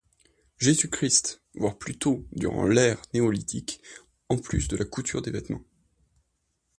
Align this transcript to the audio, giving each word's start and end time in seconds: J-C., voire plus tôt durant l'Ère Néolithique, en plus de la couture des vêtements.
J-C., 0.57 0.89
voire 1.53 1.77
plus 1.77 1.95
tôt 1.95 2.25
durant 2.31 2.65
l'Ère 2.65 2.99
Néolithique, 3.13 3.79
en 4.29 4.37
plus 4.39 4.67
de 4.67 4.75
la 4.75 4.83
couture 4.85 5.21
des 5.21 5.29
vêtements. 5.29 5.61